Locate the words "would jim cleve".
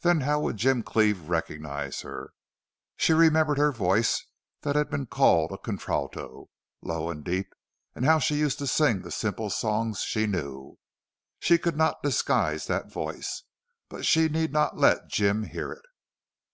0.40-1.18